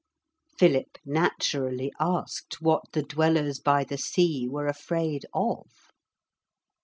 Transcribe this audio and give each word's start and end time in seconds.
Philip 0.57 0.97
naturally 1.05 1.91
asked 1.99 2.59
what 2.59 2.91
the 2.91 3.03
Dwellers 3.03 3.59
by 3.59 3.83
the 3.83 3.99
Sea 3.99 4.47
were 4.49 4.65
afraid 4.65 5.27
of. 5.31 5.67